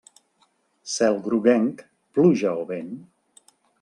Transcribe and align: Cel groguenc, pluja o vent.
Cel 0.93 1.19
groguenc, 1.27 1.83
pluja 2.17 2.55
o 2.63 2.65
vent. 2.73 2.91